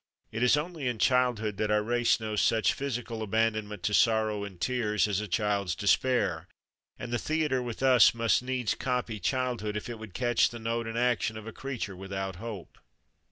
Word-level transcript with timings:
It 0.31 0.41
is 0.41 0.57
only 0.57 0.87
in 0.87 0.97
childhood 0.97 1.57
that 1.57 1.69
our 1.69 1.83
race 1.83 2.19
knows 2.19 2.41
such 2.41 2.73
physical 2.73 3.21
abandonment 3.21 3.83
to 3.83 3.93
sorrow 3.93 4.43
and 4.43 4.59
tears, 4.59 5.07
as 5.07 5.19
a 5.21 5.27
child's 5.27 5.75
despair; 5.75 6.47
and 6.97 7.13
the 7.13 7.19
theatre 7.19 7.61
with 7.61 7.83
us 7.83 8.11
must 8.11 8.41
needs 8.41 8.73
copy 8.73 9.19
childhood 9.19 9.77
if 9.77 9.89
it 9.91 9.99
would 9.99 10.15
catch 10.15 10.49
the 10.49 10.57
note 10.57 10.87
and 10.87 10.97
action 10.97 11.37
of 11.37 11.45
a 11.45 11.53
creature 11.53 11.95
without 11.95 12.37
hope. 12.37 12.79